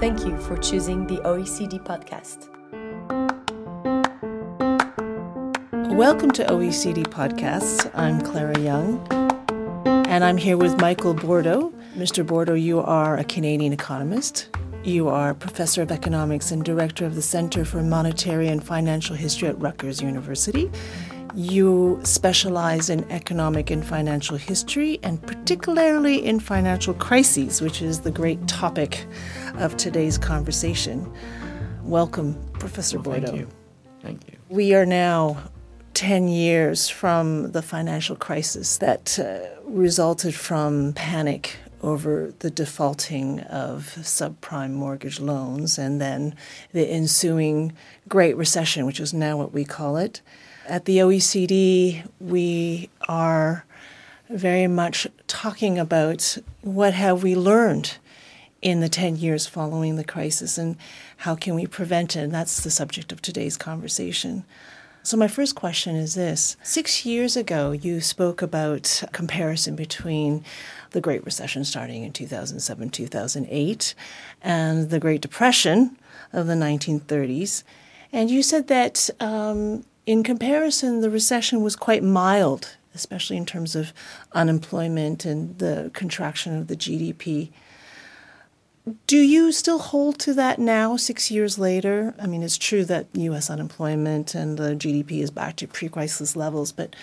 Thank 0.00 0.24
you 0.24 0.38
for 0.38 0.56
choosing 0.56 1.06
the 1.06 1.18
OECD 1.18 1.78
podcast. 1.84 2.48
Welcome 5.94 6.30
to 6.30 6.44
OECD 6.46 7.04
Podcasts. 7.04 7.90
I'm 7.92 8.18
Clara 8.22 8.58
Young, 8.60 9.06
and 10.08 10.24
I'm 10.24 10.38
here 10.38 10.56
with 10.56 10.80
Michael 10.80 11.14
Bordo. 11.14 11.74
Mr. 11.96 12.26
Bordo, 12.26 12.54
you 12.54 12.80
are 12.80 13.18
a 13.18 13.24
Canadian 13.24 13.74
economist. 13.74 14.48
You 14.84 15.10
are 15.10 15.34
professor 15.34 15.82
of 15.82 15.92
economics 15.92 16.50
and 16.50 16.64
director 16.64 17.04
of 17.04 17.14
the 17.14 17.20
Center 17.20 17.66
for 17.66 17.82
Monetary 17.82 18.48
and 18.48 18.64
Financial 18.64 19.14
History 19.14 19.48
at 19.48 19.60
Rutgers 19.60 20.00
University. 20.00 20.70
You 21.34 22.00
specialize 22.02 22.90
in 22.90 23.08
economic 23.10 23.70
and 23.70 23.84
financial 23.84 24.36
history, 24.36 24.98
and 25.02 25.22
particularly 25.22 26.24
in 26.24 26.40
financial 26.40 26.94
crises, 26.94 27.60
which 27.60 27.82
is 27.82 28.00
the 28.00 28.10
great 28.10 28.46
topic 28.48 29.06
of 29.58 29.76
today's 29.76 30.18
conversation. 30.18 31.10
Welcome, 31.82 32.36
Professor 32.54 32.98
well, 32.98 33.20
Bordo. 33.20 33.26
Thank 33.26 33.38
you. 33.40 33.48
Thank 34.02 34.28
you. 34.28 34.38
We 34.48 34.74
are 34.74 34.86
now 34.86 35.38
10 35.94 36.28
years 36.28 36.88
from 36.88 37.52
the 37.52 37.62
financial 37.62 38.16
crisis 38.16 38.78
that 38.78 39.18
uh, 39.18 39.60
resulted 39.64 40.34
from 40.34 40.92
panic 40.94 41.56
over 41.82 42.32
the 42.40 42.50
defaulting 42.50 43.40
of 43.40 43.94
subprime 43.98 44.72
mortgage 44.72 45.20
loans 45.20 45.78
and 45.78 46.00
then 46.00 46.34
the 46.72 46.86
ensuing 46.86 47.72
Great 48.08 48.36
Recession, 48.36 48.86
which 48.86 49.00
is 49.00 49.14
now 49.14 49.36
what 49.36 49.52
we 49.52 49.64
call 49.64 49.96
it. 49.96 50.20
At 50.70 50.84
the 50.84 50.98
OECD, 50.98 52.08
we 52.20 52.90
are 53.08 53.64
very 54.28 54.68
much 54.68 55.04
talking 55.26 55.80
about 55.80 56.38
what 56.62 56.94
have 56.94 57.24
we 57.24 57.34
learned 57.34 57.98
in 58.62 58.78
the 58.78 58.88
10 58.88 59.16
years 59.16 59.48
following 59.48 59.96
the 59.96 60.04
crisis 60.04 60.58
and 60.58 60.76
how 61.16 61.34
can 61.34 61.56
we 61.56 61.66
prevent 61.66 62.14
it. 62.14 62.20
And 62.20 62.32
that's 62.32 62.62
the 62.62 62.70
subject 62.70 63.10
of 63.10 63.20
today's 63.20 63.56
conversation. 63.56 64.44
So, 65.02 65.16
my 65.16 65.26
first 65.26 65.56
question 65.56 65.96
is 65.96 66.14
this 66.14 66.56
Six 66.62 67.04
years 67.04 67.36
ago, 67.36 67.72
you 67.72 68.00
spoke 68.00 68.40
about 68.40 69.02
comparison 69.10 69.74
between 69.74 70.44
the 70.92 71.00
Great 71.00 71.24
Recession 71.24 71.64
starting 71.64 72.04
in 72.04 72.12
2007 72.12 72.90
2008 72.90 73.94
and 74.40 74.88
the 74.88 75.00
Great 75.00 75.20
Depression 75.20 75.98
of 76.32 76.46
the 76.46 76.54
1930s. 76.54 77.64
And 78.12 78.30
you 78.30 78.42
said 78.44 78.68
that 78.68 79.10
um, 79.18 79.84
in 80.10 80.24
comparison, 80.24 81.02
the 81.02 81.08
recession 81.08 81.62
was 81.62 81.76
quite 81.76 82.02
mild, 82.02 82.76
especially 82.96 83.36
in 83.36 83.46
terms 83.46 83.76
of 83.76 83.92
unemployment 84.32 85.24
and 85.24 85.56
the 85.60 85.88
contraction 85.94 86.58
of 86.58 86.66
the 86.66 86.74
GDP. 86.74 87.50
Do 89.06 89.18
you 89.18 89.52
still 89.52 89.78
hold 89.78 90.18
to 90.18 90.34
that 90.34 90.58
now, 90.58 90.96
six 90.96 91.30
years 91.30 91.60
later? 91.60 92.12
I 92.20 92.26
mean, 92.26 92.42
it's 92.42 92.58
true 92.58 92.84
that 92.86 93.06
U.S. 93.12 93.48
unemployment 93.48 94.34
and 94.34 94.58
the 94.58 94.74
GDP 94.74 95.22
is 95.22 95.30
back 95.30 95.54
to 95.56 95.68
pre 95.68 95.88
crisis 95.88 96.34
levels, 96.34 96.72
but 96.72 96.96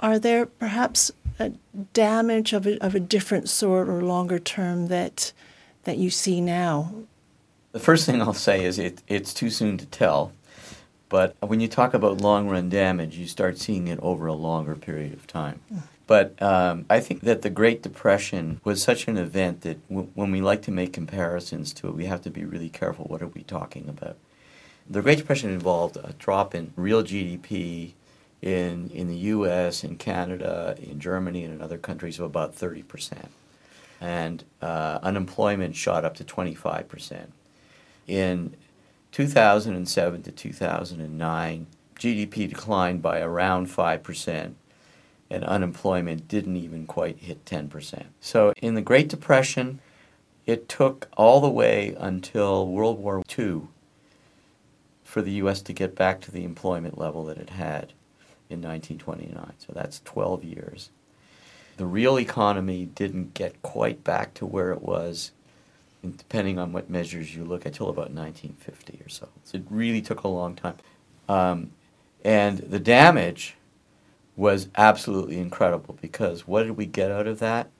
are 0.00 0.18
there 0.18 0.46
perhaps 0.46 1.12
a 1.38 1.50
damage 1.92 2.52
of 2.52 2.66
a, 2.66 2.76
of 2.84 2.96
a 2.96 3.00
different 3.00 3.48
sort 3.48 3.88
or 3.88 4.02
longer 4.02 4.40
term 4.40 4.88
that, 4.88 5.32
that 5.84 5.96
you 5.96 6.10
see 6.10 6.40
now? 6.40 6.92
The 7.70 7.78
first 7.78 8.04
thing 8.04 8.20
I'll 8.20 8.34
say 8.34 8.64
is 8.64 8.80
it, 8.80 9.00
it's 9.06 9.32
too 9.32 9.48
soon 9.48 9.78
to 9.78 9.86
tell. 9.86 10.32
But 11.08 11.36
when 11.40 11.60
you 11.60 11.68
talk 11.68 11.94
about 11.94 12.20
long 12.20 12.48
run 12.48 12.68
damage, 12.68 13.16
you 13.16 13.26
start 13.26 13.58
seeing 13.58 13.86
it 13.88 13.98
over 14.02 14.26
a 14.26 14.32
longer 14.34 14.74
period 14.74 15.12
of 15.12 15.26
time. 15.26 15.60
But 16.06 16.40
um, 16.40 16.86
I 16.88 17.00
think 17.00 17.22
that 17.22 17.42
the 17.42 17.50
Great 17.50 17.82
Depression 17.82 18.60
was 18.64 18.82
such 18.82 19.08
an 19.08 19.16
event 19.16 19.62
that 19.62 19.86
w- 19.88 20.08
when 20.14 20.30
we 20.30 20.40
like 20.40 20.62
to 20.62 20.70
make 20.70 20.92
comparisons 20.92 21.72
to 21.74 21.88
it, 21.88 21.94
we 21.94 22.06
have 22.06 22.22
to 22.22 22.30
be 22.30 22.44
really 22.44 22.68
careful. 22.68 23.06
What 23.06 23.22
are 23.22 23.26
we 23.26 23.42
talking 23.42 23.88
about? 23.88 24.16
The 24.88 25.02
Great 25.02 25.18
Depression 25.18 25.50
involved 25.50 25.96
a 25.96 26.12
drop 26.12 26.54
in 26.54 26.72
real 26.76 27.02
GDP 27.02 27.92
in, 28.40 28.90
in 28.90 29.08
the 29.08 29.16
US, 29.16 29.82
in 29.82 29.96
Canada, 29.96 30.76
in 30.80 31.00
Germany, 31.00 31.44
and 31.44 31.54
in 31.54 31.60
other 31.60 31.78
countries 31.78 32.20
of 32.20 32.26
about 32.26 32.54
30%. 32.54 33.28
And 34.00 34.44
uh, 34.62 35.00
unemployment 35.02 35.74
shot 35.74 36.04
up 36.04 36.14
to 36.16 36.24
25%. 36.24 37.26
In 38.06 38.54
2007 39.16 40.22
to 40.24 40.30
2009, 40.30 41.66
GDP 41.98 42.46
declined 42.50 43.00
by 43.00 43.18
around 43.18 43.66
5% 43.66 44.52
and 45.30 45.44
unemployment 45.44 46.28
didn't 46.28 46.56
even 46.56 46.86
quite 46.86 47.20
hit 47.20 47.42
10%. 47.46 48.08
So 48.20 48.52
in 48.60 48.74
the 48.74 48.82
Great 48.82 49.08
Depression, 49.08 49.80
it 50.44 50.68
took 50.68 51.08
all 51.16 51.40
the 51.40 51.48
way 51.48 51.96
until 51.98 52.68
World 52.68 52.98
War 52.98 53.22
II 53.38 53.62
for 55.02 55.22
the 55.22 55.32
U.S. 55.32 55.62
to 55.62 55.72
get 55.72 55.96
back 55.96 56.20
to 56.20 56.30
the 56.30 56.44
employment 56.44 56.98
level 56.98 57.24
that 57.24 57.38
it 57.38 57.48
had 57.48 57.94
in 58.50 58.60
1929. 58.60 59.54
So 59.56 59.72
that's 59.74 60.02
12 60.04 60.44
years. 60.44 60.90
The 61.78 61.86
real 61.86 62.18
economy 62.18 62.84
didn't 62.84 63.32
get 63.32 63.62
quite 63.62 64.04
back 64.04 64.34
to 64.34 64.44
where 64.44 64.72
it 64.72 64.82
was, 64.82 65.32
depending 66.12 66.58
on 66.58 66.72
what 66.72 66.90
measures 66.90 67.34
you 67.34 67.44
look 67.44 67.66
at, 67.66 67.74
till 67.74 67.88
about 67.88 68.10
1950 68.10 69.00
or 69.04 69.08
so. 69.08 69.28
So 69.44 69.58
it 69.58 69.64
really 69.70 70.02
took 70.02 70.24
a 70.24 70.28
long 70.28 70.54
time. 70.54 70.76
Um, 71.28 71.72
and 72.24 72.58
the 72.58 72.78
damage 72.78 73.56
was 74.36 74.68
absolutely 74.76 75.38
incredible 75.38 75.96
because 76.00 76.46
what 76.46 76.64
did 76.64 76.76
we 76.76 76.86
get 76.86 77.10
out 77.10 77.26
of 77.26 77.38
that? 77.38 77.70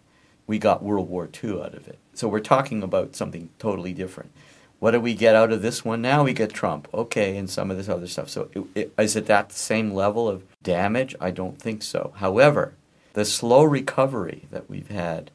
We 0.46 0.58
got 0.58 0.82
World 0.82 1.08
War 1.08 1.28
II 1.42 1.62
out 1.62 1.74
of 1.74 1.88
it. 1.88 1.98
So 2.14 2.28
we're 2.28 2.40
talking 2.40 2.82
about 2.82 3.16
something 3.16 3.50
totally 3.58 3.92
different. 3.92 4.30
What 4.78 4.92
do 4.92 5.00
we 5.00 5.14
get 5.14 5.34
out 5.34 5.52
of 5.52 5.62
this 5.62 5.84
one 5.84 6.02
now? 6.02 6.22
We 6.22 6.32
get 6.32 6.52
Trump, 6.52 6.88
okay, 6.92 7.36
and 7.36 7.48
some 7.48 7.70
of 7.70 7.76
this 7.76 7.88
other 7.88 8.06
stuff. 8.06 8.28
So 8.28 8.48
it, 8.54 8.64
it, 8.74 8.92
is 8.98 9.16
it 9.16 9.26
that 9.26 9.52
same 9.52 9.92
level 9.92 10.28
of 10.28 10.44
damage? 10.62 11.14
I 11.20 11.30
don't 11.30 11.58
think 11.58 11.82
so. 11.82 12.12
However, 12.16 12.74
the 13.14 13.24
slow 13.24 13.64
recovery 13.64 14.46
that 14.50 14.68
we've 14.68 14.90
had 14.90 15.30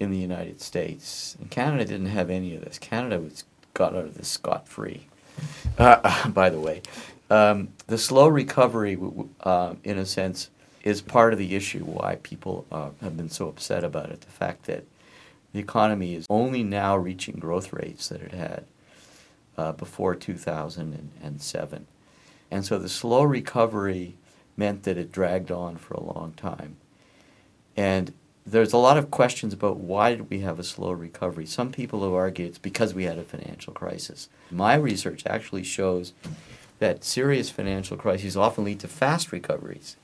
in 0.00 0.10
the 0.10 0.18
United 0.18 0.60
States, 0.60 1.36
and 1.40 1.50
Canada 1.50 1.84
didn't 1.84 2.06
have 2.06 2.30
any 2.30 2.54
of 2.54 2.64
this. 2.64 2.78
Canada 2.78 3.20
was 3.20 3.44
got 3.74 3.94
out 3.94 4.04
of 4.04 4.14
this 4.16 4.28
scot 4.28 4.68
free. 4.68 5.06
Uh, 5.76 6.28
by 6.30 6.50
the 6.50 6.60
way, 6.60 6.82
um, 7.30 7.68
the 7.86 7.98
slow 7.98 8.28
recovery, 8.28 8.98
uh, 9.40 9.74
in 9.84 9.98
a 9.98 10.06
sense, 10.06 10.50
is 10.82 11.02
part 11.02 11.32
of 11.32 11.38
the 11.38 11.54
issue 11.54 11.84
why 11.84 12.16
people 12.22 12.66
uh, 12.72 12.90
have 13.02 13.16
been 13.16 13.28
so 13.28 13.48
upset 13.48 13.84
about 13.84 14.10
it. 14.10 14.20
The 14.20 14.30
fact 14.30 14.64
that 14.64 14.84
the 15.52 15.60
economy 15.60 16.14
is 16.14 16.26
only 16.30 16.62
now 16.62 16.96
reaching 16.96 17.36
growth 17.36 17.72
rates 17.72 18.08
that 18.08 18.20
it 18.20 18.32
had 18.32 18.64
uh, 19.56 19.72
before 19.72 20.14
2007. 20.14 21.86
And 22.50 22.64
so 22.64 22.78
the 22.78 22.88
slow 22.88 23.22
recovery 23.22 24.14
meant 24.56 24.84
that 24.84 24.96
it 24.96 25.12
dragged 25.12 25.50
on 25.50 25.76
for 25.76 25.94
a 25.94 26.02
long 26.02 26.32
time. 26.36 26.76
And 27.76 28.12
there's 28.50 28.72
a 28.72 28.78
lot 28.78 28.96
of 28.96 29.10
questions 29.10 29.52
about 29.52 29.78
why 29.78 30.14
did 30.14 30.30
we 30.30 30.40
have 30.40 30.58
a 30.58 30.64
slow 30.64 30.92
recovery. 30.92 31.46
Some 31.46 31.70
people 31.70 32.02
have 32.02 32.12
argued 32.12 32.48
it's 32.48 32.58
because 32.58 32.94
we 32.94 33.04
had 33.04 33.18
a 33.18 33.24
financial 33.24 33.72
crisis. 33.72 34.28
My 34.50 34.74
research 34.74 35.22
actually 35.26 35.64
shows 35.64 36.12
that 36.78 37.04
serious 37.04 37.50
financial 37.50 37.96
crises 37.96 38.36
often 38.36 38.64
lead 38.64 38.80
to 38.80 38.88
fast 38.88 39.32
recoveries. 39.32 39.96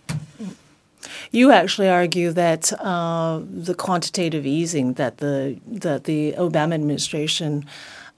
You 1.31 1.53
actually 1.53 1.89
argue 1.89 2.33
that 2.33 2.73
uh, 2.81 3.41
the 3.45 3.75
quantitative 3.75 4.47
easing 4.47 4.95
that 4.95 5.19
the 5.19 5.59
that 5.67 6.05
the 6.05 6.33
Obama 6.33 6.75
administration 6.75 7.67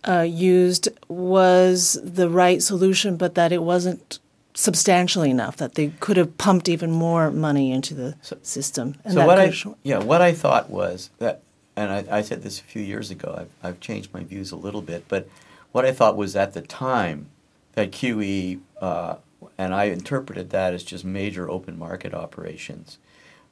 uh, 0.06 0.20
used 0.20 0.88
was 1.08 1.98
the 2.02 2.28
right 2.28 2.62
solution, 2.62 3.16
but 3.16 3.34
that 3.34 3.52
it 3.52 3.62
wasn't 3.62 4.20
substantially 4.56 5.30
enough. 5.30 5.56
That 5.56 5.74
they 5.74 5.88
could 6.00 6.16
have 6.16 6.36
pumped 6.38 6.68
even 6.68 6.90
more 6.90 7.30
money 7.30 7.70
into 7.70 7.94
the 7.94 8.16
so, 8.22 8.36
system. 8.42 8.96
so 9.10 9.24
what 9.24 9.38
I 9.38 9.52
yeah 9.84 9.98
what 9.98 10.22
I 10.22 10.32
thought 10.32 10.70
was 10.70 11.10
that, 11.18 11.42
and 11.76 11.92
I, 11.92 12.18
I 12.18 12.22
said 12.22 12.42
this 12.42 12.58
a 12.60 12.64
few 12.64 12.82
years 12.82 13.10
ago. 13.10 13.34
I've, 13.38 13.50
I've 13.62 13.80
changed 13.80 14.12
my 14.12 14.24
views 14.24 14.50
a 14.50 14.56
little 14.56 14.82
bit, 14.82 15.04
but 15.08 15.28
what 15.72 15.84
I 15.84 15.92
thought 15.92 16.16
was 16.16 16.34
at 16.34 16.54
the 16.54 16.62
time 16.62 17.28
that 17.74 17.92
QE, 17.92 18.60
uh, 18.80 19.16
and 19.58 19.74
I 19.74 19.84
interpreted 19.84 20.50
that 20.50 20.72
as 20.72 20.82
just 20.82 21.04
major 21.04 21.48
open 21.50 21.78
market 21.78 22.14
operations. 22.14 22.98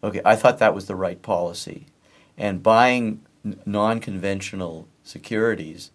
Okay, 0.02 0.22
I 0.24 0.34
thought 0.34 0.58
that 0.58 0.74
was 0.74 0.86
the 0.86 0.96
right 0.96 1.20
policy. 1.20 1.86
And 2.36 2.62
buying 2.62 3.20
n- 3.44 3.60
non 3.64 4.00
conventional 4.00 4.88
securities, 5.02 5.90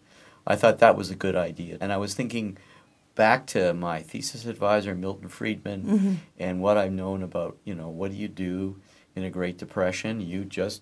I 0.47 0.55
thought 0.55 0.79
that 0.79 0.95
was 0.95 1.09
a 1.09 1.15
good 1.15 1.35
idea. 1.35 1.77
And 1.81 1.91
I 1.91 1.97
was 1.97 2.13
thinking 2.13 2.57
back 3.19 3.45
to 3.45 3.73
my 3.73 4.01
thesis 4.01 4.45
advisor, 4.45 4.95
Milton 4.95 5.27
Friedman, 5.27 5.83
mm-hmm. 5.83 6.13
and 6.39 6.61
what 6.61 6.77
I've 6.77 6.93
known 6.93 7.21
about, 7.21 7.57
you 7.65 7.75
know, 7.75 7.89
what 7.89 8.11
do 8.11 8.17
you 8.17 8.29
do 8.29 8.79
in 9.13 9.25
a 9.25 9.29
Great 9.29 9.57
Depression? 9.57 10.21
You 10.21 10.45
just 10.45 10.81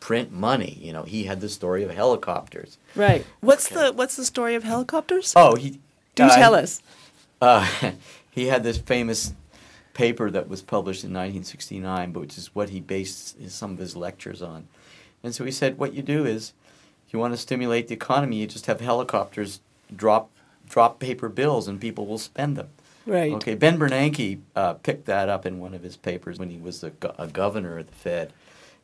print 0.00 0.32
money. 0.32 0.78
You 0.80 0.94
know, 0.94 1.02
he 1.02 1.24
had 1.24 1.42
the 1.42 1.50
story 1.50 1.84
of 1.84 1.90
helicopters. 1.90 2.78
Right. 2.94 3.26
What's 3.42 3.70
okay. 3.70 3.88
the 3.88 3.92
what's 3.92 4.16
the 4.16 4.24
story 4.24 4.54
of 4.54 4.64
helicopters? 4.64 5.34
Oh, 5.36 5.54
he 5.54 5.78
do 6.14 6.22
uh, 6.22 6.34
tell 6.34 6.54
us. 6.54 6.80
Uh, 7.42 7.68
he 8.30 8.46
had 8.46 8.62
this 8.62 8.78
famous 8.78 9.34
paper 9.92 10.30
that 10.30 10.48
was 10.48 10.62
published 10.62 11.04
in 11.04 11.10
1969, 11.10 12.10
but 12.10 12.20
which 12.20 12.38
is 12.38 12.54
what 12.54 12.70
he 12.70 12.80
based 12.80 13.36
his, 13.36 13.52
some 13.52 13.72
of 13.72 13.78
his 13.78 13.94
lectures 13.94 14.40
on. 14.40 14.66
And 15.22 15.34
so 15.34 15.44
he 15.44 15.52
said, 15.52 15.76
what 15.76 15.92
you 15.92 16.00
do 16.00 16.24
is 16.24 16.54
if 17.06 17.12
you 17.12 17.18
want 17.18 17.34
to 17.34 17.38
stimulate 17.38 17.88
the 17.88 17.94
economy, 17.94 18.36
you 18.36 18.46
just 18.46 18.64
have 18.64 18.80
helicopters 18.80 19.60
drop 19.94 20.30
drop 20.68 20.98
paper 20.98 21.28
bills 21.28 21.68
and 21.68 21.80
people 21.80 22.06
will 22.06 22.18
spend 22.18 22.56
them. 22.56 22.68
Right. 23.06 23.32
Okay, 23.34 23.54
Ben 23.54 23.78
Bernanke 23.78 24.40
uh, 24.56 24.74
picked 24.74 25.06
that 25.06 25.28
up 25.28 25.46
in 25.46 25.60
one 25.60 25.74
of 25.74 25.82
his 25.82 25.96
papers 25.96 26.38
when 26.38 26.50
he 26.50 26.58
was 26.58 26.82
a, 26.82 26.90
go- 26.90 27.14
a 27.18 27.28
governor 27.28 27.78
of 27.78 27.86
the 27.86 27.92
Fed, 27.92 28.32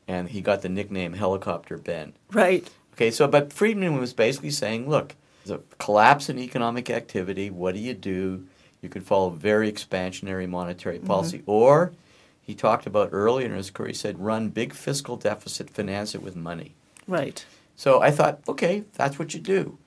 and 0.06 0.28
he 0.28 0.40
got 0.40 0.62
the 0.62 0.68
nickname 0.68 1.14
Helicopter 1.14 1.76
Ben. 1.76 2.12
Right. 2.30 2.68
Okay, 2.94 3.10
so 3.10 3.26
but 3.26 3.52
Friedman 3.52 3.98
was 3.98 4.12
basically 4.12 4.50
saying, 4.50 4.88
look, 4.88 5.16
the 5.44 5.60
collapse 5.78 6.28
in 6.28 6.38
economic 6.38 6.88
activity. 6.88 7.50
What 7.50 7.74
do 7.74 7.80
you 7.80 7.94
do? 7.94 8.46
You 8.80 8.88
can 8.88 9.02
follow 9.02 9.30
very 9.30 9.70
expansionary 9.70 10.48
monetary 10.48 10.98
policy, 10.98 11.42
or 11.46 11.92
he 12.40 12.54
talked 12.54 12.86
about 12.86 13.10
earlier 13.12 13.46
in 13.46 13.54
his 13.54 13.70
career. 13.70 13.88
He 13.88 13.94
said, 13.94 14.20
run 14.20 14.50
big 14.50 14.72
fiscal 14.72 15.16
deficit, 15.16 15.70
finance 15.70 16.14
it 16.14 16.22
with 16.22 16.36
money. 16.36 16.74
Right. 17.08 17.44
So 17.76 18.02
I 18.02 18.10
thought, 18.10 18.40
okay, 18.46 18.84
that's 18.94 19.18
what 19.18 19.34
you 19.34 19.40
do, 19.40 19.78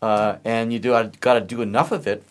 uh, 0.00 0.36
and 0.44 0.72
you 0.72 0.78
do 0.78 1.10
got 1.20 1.34
to 1.34 1.40
do 1.40 1.62
enough 1.62 1.92
of 1.92 2.06
it 2.06 2.22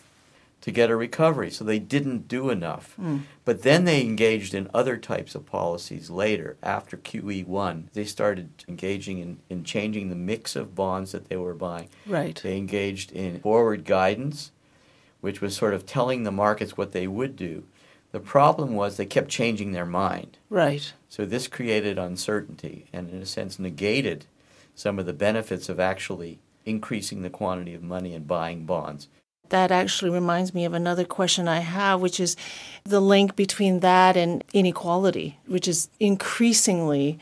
to 0.62 0.72
get 0.72 0.90
a 0.90 0.96
recovery. 0.96 1.52
So 1.52 1.64
they 1.64 1.80
didn't 1.80 2.28
do 2.28 2.50
enough, 2.50 2.98
but 3.46 3.62
then 3.62 3.86
they 3.86 4.02
engaged 4.02 4.54
in 4.54 4.70
other 4.74 4.98
types 4.98 5.36
of 5.36 5.46
policies 5.46 6.10
later. 6.10 6.58
After 6.64 6.98
QE 6.98 7.46
one, 7.46 7.90
they 7.94 8.06
started 8.06 8.66
engaging 8.68 9.20
in, 9.20 9.40
in 9.50 9.64
changing 9.64 10.10
the 10.10 10.16
mix 10.16 10.56
of 10.56 10.76
bonds 10.76 11.12
that 11.12 11.30
they 11.30 11.38
were 11.38 11.54
buying. 11.54 11.90
Right. 12.06 12.40
They 12.42 12.58
engaged 12.58 13.12
in 13.12 13.40
forward 13.40 13.86
guidance, 13.86 14.52
which 15.22 15.42
was 15.42 15.56
sort 15.56 15.74
of 15.74 15.86
telling 15.86 16.24
the 16.24 16.32
markets 16.32 16.76
what 16.76 16.92
they 16.92 17.08
would 17.08 17.36
do. 17.36 17.64
The 18.12 18.20
problem 18.20 18.74
was 18.74 18.98
they 18.98 19.06
kept 19.06 19.30
changing 19.30 19.74
their 19.74 19.86
mind. 19.86 20.38
Right. 20.50 20.94
So 21.10 21.26
this 21.26 21.48
created 21.48 21.98
uncertainty 22.00 22.88
and, 22.92 23.10
in 23.10 23.22
a 23.22 23.26
sense, 23.26 23.60
negated 23.60 24.26
some 24.74 24.98
of 24.98 25.06
the 25.06 25.14
benefits 25.14 25.70
of 25.70 25.80
actually 25.80 26.40
increasing 26.68 27.22
the 27.22 27.30
quantity 27.30 27.74
of 27.74 27.82
money 27.82 28.14
and 28.14 28.28
buying 28.28 28.66
bonds. 28.66 29.08
That 29.50 29.72
actually 29.72 30.12
reminds 30.12 30.54
me 30.54 30.66
of 30.66 30.74
another 30.74 31.06
question 31.06 31.48
I 31.48 31.60
have, 31.60 32.02
which 32.02 32.20
is 32.20 32.36
the 32.84 33.00
link 33.00 33.36
between 33.36 33.80
that 33.80 34.18
and 34.18 34.44
inequality, 34.54 35.40
which 35.48 35.68
is 35.70 35.90
increasingly 36.00 37.18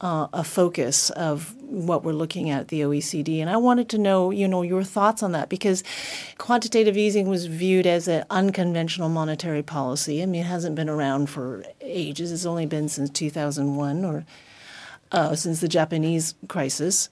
uh, 0.00 0.28
a 0.32 0.44
focus 0.44 1.10
of 1.10 1.54
what 1.62 2.04
we're 2.04 2.12
looking 2.12 2.50
at 2.50 2.68
the 2.68 2.82
OECD. 2.82 3.38
And 3.38 3.50
I 3.50 3.56
wanted 3.56 3.88
to 3.88 3.98
know, 3.98 4.30
you 4.30 4.46
know, 4.46 4.62
your 4.62 4.84
thoughts 4.84 5.22
on 5.22 5.32
that 5.32 5.48
because 5.48 5.82
quantitative 6.38 6.96
easing 6.96 7.28
was 7.28 7.46
viewed 7.46 7.86
as 7.86 8.06
an 8.06 8.24
unconventional 8.30 9.08
monetary 9.08 9.62
policy. 9.62 10.22
I 10.22 10.26
mean, 10.26 10.42
it 10.42 10.46
hasn't 10.46 10.76
been 10.76 10.88
around 10.88 11.30
for 11.30 11.64
ages. 11.80 12.30
It's 12.30 12.46
only 12.46 12.66
been 12.66 12.88
since 12.88 13.10
2001 13.10 14.04
or 14.04 14.24
uh, 15.10 15.34
since 15.34 15.60
the 15.60 15.68
Japanese 15.68 16.34
crisis. 16.48 17.08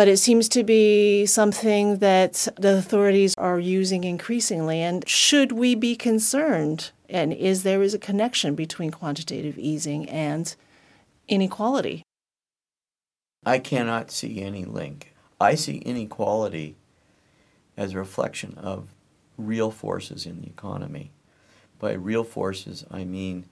But 0.00 0.08
it 0.08 0.16
seems 0.16 0.48
to 0.48 0.64
be 0.64 1.26
something 1.26 1.98
that 1.98 2.48
the 2.58 2.78
authorities 2.78 3.34
are 3.36 3.60
using 3.60 4.04
increasingly. 4.04 4.80
And 4.80 5.06
should 5.06 5.52
we 5.52 5.74
be 5.74 5.94
concerned? 5.94 6.90
And 7.10 7.34
is 7.34 7.64
there 7.64 7.82
is 7.82 7.92
a 7.92 7.98
connection 7.98 8.54
between 8.54 8.92
quantitative 8.92 9.58
easing 9.58 10.08
and 10.08 10.56
inequality? 11.28 12.02
I 13.44 13.58
cannot 13.58 14.10
see 14.10 14.40
any 14.40 14.64
link. 14.64 15.12
I 15.38 15.54
see 15.54 15.76
inequality 15.76 16.76
as 17.76 17.92
a 17.92 17.98
reflection 17.98 18.54
of 18.56 18.94
real 19.36 19.70
forces 19.70 20.24
in 20.24 20.40
the 20.40 20.46
economy. 20.46 21.10
By 21.78 21.92
real 21.92 22.24
forces, 22.24 22.86
I 22.90 23.04
mean 23.04 23.44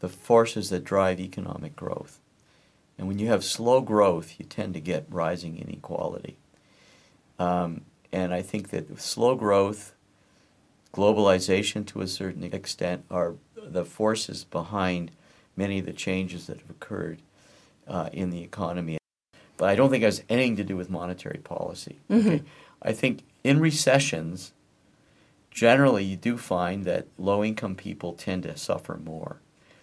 the 0.00 0.08
forces 0.08 0.70
that 0.70 0.82
drive 0.82 1.20
economic 1.20 1.76
growth. 1.76 2.20
And 2.98 3.08
when 3.08 3.18
you 3.18 3.28
have 3.28 3.44
slow 3.44 3.80
growth, 3.80 4.34
you 4.38 4.44
tend 4.44 4.74
to 4.74 4.80
get 4.80 5.06
rising 5.08 5.58
inequality. 5.58 6.36
Um, 7.38 7.82
and 8.12 8.32
I 8.32 8.42
think 8.42 8.70
that 8.70 9.00
slow 9.00 9.34
growth, 9.34 9.94
globalization 10.92 11.84
to 11.86 12.00
a 12.00 12.06
certain 12.06 12.44
extent 12.44 13.04
are 13.10 13.34
the 13.56 13.84
forces 13.84 14.44
behind 14.44 15.10
many 15.56 15.78
of 15.80 15.86
the 15.86 15.92
changes 15.92 16.46
that 16.46 16.60
have 16.60 16.70
occurred 16.70 17.20
uh, 17.88 18.10
in 18.12 18.30
the 18.30 18.42
economy. 18.42 18.98
But 19.56 19.68
I 19.68 19.74
don't 19.74 19.90
think 19.90 20.02
it 20.02 20.06
has 20.06 20.22
anything 20.28 20.56
to 20.56 20.64
do 20.64 20.76
with 20.76 20.90
monetary 20.90 21.38
policy. 21.38 21.98
Okay? 22.10 22.42
I 22.82 22.92
think 22.92 23.24
in 23.42 23.60
recessions, 23.60 24.52
generally 25.50 26.04
you 26.04 26.16
do 26.16 26.36
find 26.36 26.84
that 26.84 27.06
low 27.18 27.44
income 27.44 27.74
people 27.74 28.12
tend 28.12 28.42
to 28.44 28.56
suffer 28.56 29.00
more 29.02 29.40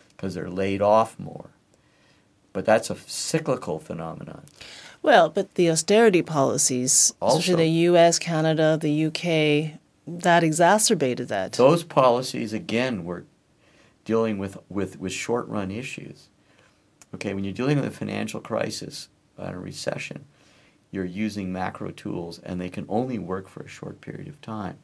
because 0.10 0.36
they're 0.36 0.50
laid 0.50 0.82
off 0.82 1.20
more. 1.20 1.50
But 2.54 2.66
that's 2.66 2.90
a 2.90 2.96
cyclical 3.08 3.80
phenomenon. 3.80 4.44
Well, 5.02 5.30
but 5.30 5.56
the 5.56 5.70
austerity 5.70 6.22
policies, 6.22 7.14
Also. 7.20 7.40
especially 7.40 7.64
the 7.66 7.70
US, 7.90 8.20
Canada, 8.20 8.78
the 8.80 9.06
UK, 9.06 9.80
that 10.08 10.44
exacerbated 10.44 11.28
that. 11.30 11.54
Those 11.54 11.84
policies, 11.84 12.54
again, 12.54 13.04
were 13.04 13.26
dealing 14.06 14.38
with, 14.38 14.58
with, 14.70 15.00
with 15.00 15.12
short 15.12 15.48
run 15.48 15.72
issues. 15.72 16.30
Okay, 17.16 17.34
when 17.34 17.44
you're 17.44 17.54
dealing 17.54 17.78
with 17.78 17.86
a 17.88 17.92
financial 17.92 18.40
crisis 18.40 19.10
and 19.38 19.56
a 19.56 19.60
recession, 19.60 20.26
you're 20.92 21.06
using 21.06 21.52
macro 21.52 21.92
tools 21.92 22.40
and 22.40 22.60
they 22.60 22.70
can 22.70 22.86
only 22.90 23.18
work 23.18 23.48
for 23.48 23.64
a 23.64 23.68
short 23.68 24.02
period 24.02 24.28
of 24.28 24.42
time. 24.42 24.78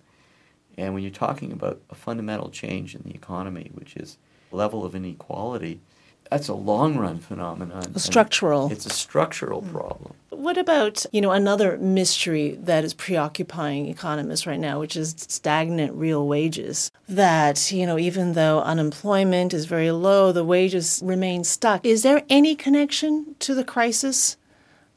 And 0.78 0.94
when 0.94 1.04
you're 1.04 1.12
talking 1.12 1.52
about 1.52 1.82
a 1.90 1.96
fundamental 1.96 2.50
change 2.50 2.96
in 2.96 3.02
the 3.04 3.14
economy, 3.14 3.72
which 3.74 3.96
is 3.96 4.18
level 4.52 4.86
of 4.86 4.96
inequality, 4.96 5.82
that's 6.30 6.48
a 6.48 6.54
long 6.54 6.98
run 6.98 7.20
phenomenon. 7.20 7.84
and 7.84 8.02
structural. 8.02 8.72
It's 8.72 8.86
a 8.86 8.90
structural 8.90 9.62
problem. 9.62 10.14
What 10.30 10.58
about, 10.58 11.06
you 11.12 11.22
know, 11.22 11.32
another 11.32 11.78
mystery 11.78 12.58
that 12.62 12.84
is 12.84 12.94
preoccupying 12.94 13.88
economists 13.88 14.46
right 14.46 14.60
now, 14.60 14.80
which 14.80 14.96
is 14.96 15.16
stagnant 15.18 15.94
real 15.94 16.28
wages? 16.28 16.92
That, 17.10 17.72
you 17.72 17.86
know, 17.86 17.98
even 17.98 18.34
though 18.34 18.62
unemployment 18.62 19.54
is 19.54 19.66
very 19.66 19.92
low, 19.92 20.32
the 20.32 20.44
wages 20.44 21.02
remain 21.04 21.44
stuck. 21.44 21.86
Is 21.86 22.04
there 22.04 22.24
any 22.30 22.56
connection 22.56 23.36
to 23.40 23.56
the 23.56 23.64
crisis, 23.64 24.38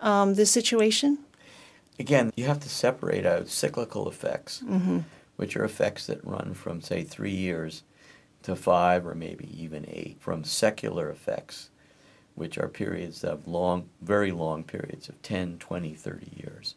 um, 0.01 0.35
this 0.35 0.51
situation? 0.51 1.19
Again, 1.99 2.33
you 2.37 2.45
have 2.47 2.61
to 2.61 2.69
separate 2.69 3.27
out 3.27 3.49
cyclical 3.49 4.09
effects, 4.09 4.63
which 5.37 5.57
are 5.57 5.65
effects 5.65 6.07
that 6.07 6.25
run 6.25 6.55
from, 6.55 6.81
say, 6.81 7.03
three 7.03 7.35
years 7.35 7.83
to 8.43 8.57
five 8.57 9.07
or 9.07 9.15
maybe 9.15 9.49
even 9.63 9.85
eight, 9.89 10.17
from 10.21 10.45
secular 10.45 11.11
effects, 11.11 11.71
which 12.35 12.59
are 12.59 12.69
periods 12.69 13.23
of 13.23 13.47
long, 13.47 13.89
very 14.01 14.33
long 14.33 14.65
periods 14.65 15.09
of 15.09 15.21
10, 15.23 15.59
20, 15.59 15.95
30 15.95 16.33
years. 16.37 16.75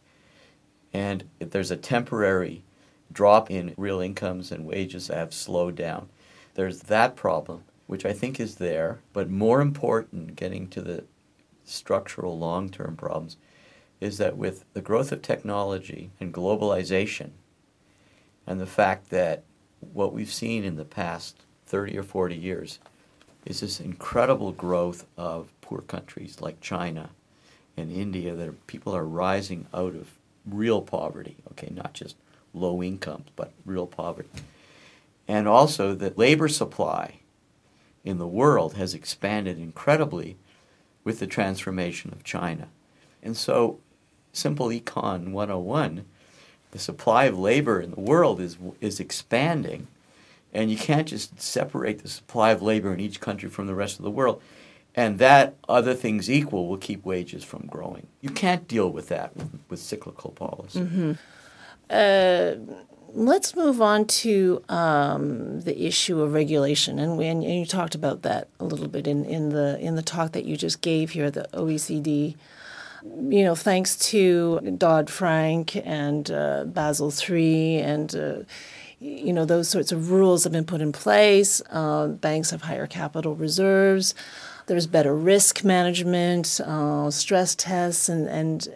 And 0.94 1.26
if 1.40 1.50
there's 1.50 1.72
a 1.72 1.78
temporary 1.78 2.64
drop 3.12 3.50
in 3.50 3.74
real 3.78 4.00
incomes 4.00 4.52
and 4.52 4.66
wages 4.66 5.08
that 5.08 5.18
have 5.18 5.34
slowed 5.34 5.76
down, 5.76 6.10
there's 6.56 6.82
that 6.82 7.16
problem, 7.16 7.64
which 7.88 8.06
I 8.06 8.14
think 8.14 8.40
is 8.40 8.56
there, 8.56 9.00
but 9.12 9.30
more 9.30 9.62
important, 9.62 10.36
getting 10.36 10.68
to 10.70 10.82
the 10.82 11.04
structural 11.64 12.38
long 12.38 12.70
term 12.70 12.96
problems, 12.96 13.38
is 14.00 14.18
that 14.18 14.38
with 14.38 14.66
the 14.74 14.82
growth 14.82 15.12
of 15.12 15.22
technology 15.22 16.12
and 16.20 16.34
globalization, 16.34 17.32
and 18.46 18.60
the 18.60 18.66
fact 18.66 19.10
that 19.10 19.44
what 19.80 20.14
we've 20.14 20.32
seen 20.32 20.64
in 20.64 20.76
the 20.76 20.86
past 20.86 21.46
30 21.74 21.98
or 21.98 22.04
40 22.04 22.36
years 22.36 22.78
is 23.48 23.62
this 23.62 23.80
incredible 23.80 24.52
growth 24.52 25.08
of 25.18 25.50
poor 25.62 25.82
countries 25.82 26.40
like 26.40 26.62
China 26.62 27.10
and 27.76 27.92
India 27.92 28.36
that 28.36 28.48
are, 28.48 28.56
people 28.68 28.96
are 28.96 29.04
rising 29.04 29.66
out 29.74 29.96
of 29.96 30.12
real 30.46 30.84
poverty, 30.84 31.36
okay, 31.50 31.70
not 31.74 31.94
just 31.94 32.16
low 32.54 32.84
incomes, 32.84 33.26
but 33.36 33.54
real 33.66 33.88
poverty. 33.88 34.30
And 35.28 35.48
also 35.48 35.96
that 35.96 36.16
labor 36.16 36.48
supply 36.48 37.22
in 38.06 38.20
the 38.20 38.28
world 38.28 38.76
has 38.76 38.94
expanded 38.94 39.58
incredibly 39.58 40.38
with 41.04 41.18
the 41.18 41.26
transformation 41.26 42.14
of 42.14 42.24
China. 42.24 42.68
And 43.24 43.36
so, 43.36 43.80
simple 44.32 44.68
econ 44.68 45.32
101, 45.32 46.06
the 46.70 46.78
supply 46.78 47.26
of 47.26 47.40
labor 47.40 47.82
in 47.82 47.90
the 47.90 48.00
world 48.00 48.40
is, 48.40 48.60
is 48.80 49.00
expanding, 49.00 49.88
and 50.54 50.72
you 50.72 50.78
can't 50.78 51.08
just 51.08 51.42
separate 51.42 52.00
the 52.00 52.08
supply 52.08 52.52
of 52.52 52.62
labor 52.62 52.94
in 52.94 53.00
each 53.00 53.20
country 53.20 53.50
from 53.50 53.68
the 53.68 53.76
rest 53.76 53.98
of 53.98 54.04
the 54.04 54.12
world. 54.12 54.42
And 54.96 55.18
that, 55.18 55.56
other 55.68 55.96
things 55.96 56.30
equal, 56.30 56.68
will 56.68 56.78
keep 56.78 57.04
wages 57.04 57.44
from 57.44 57.66
growing. 57.66 58.08
You 58.22 58.30
can't 58.30 58.68
deal 58.68 58.90
with 58.90 59.10
that 59.10 59.36
with, 59.36 59.60
with 59.70 59.80
cyclical 59.80 60.32
policy. 60.32 61.18
Uh, 61.90 62.56
let's 63.14 63.56
move 63.56 63.82
on 63.82 64.06
to 64.06 64.64
um, 64.70 65.62
the 65.62 65.86
issue 65.86 66.22
of 66.22 66.34
regulation, 66.34 67.00
and, 67.00 67.18
we, 67.18 67.26
and 67.26 67.44
you 67.44 67.66
talked 67.66 67.96
about 67.96 68.22
that 68.24 68.48
a 68.60 68.66
little 68.66 68.88
bit 68.88 69.08
in, 69.08 69.26
in 69.26 69.50
the 69.50 69.80
in 69.80 69.96
the 69.96 70.02
talk 70.02 70.32
that 70.34 70.46
you 70.46 70.58
just 70.58 70.82
gave 70.82 71.12
here 71.12 71.26
at 71.26 71.34
the 71.34 71.48
OECD. 71.54 72.36
You 73.04 73.44
know, 73.44 73.56
thanks 73.56 73.98
to 74.12 74.62
Dodd 74.78 75.10
Frank 75.10 75.76
and 75.76 76.32
uh, 76.32 76.64
Basel 76.66 77.12
III 77.12 77.80
and 77.80 78.16
uh, 78.16 78.36
you 79.04 79.34
know 79.34 79.44
those 79.44 79.68
sorts 79.68 79.92
of 79.92 80.12
rules 80.12 80.44
have 80.46 80.54
been 80.54 80.66
put 80.66 80.82
in 80.82 80.92
place. 80.92 81.62
Uh, 81.70 82.08
banks 82.08 82.52
have 82.52 82.62
higher 82.62 82.88
capital 82.88 83.36
reserves. 83.36 84.16
there's 84.68 84.88
better 84.88 85.14
risk 85.14 85.66
management, 85.66 86.62
uh, 86.62 87.12
stress 87.12 87.54
tests, 87.54 88.08
and, 88.08 88.30
and 88.30 88.70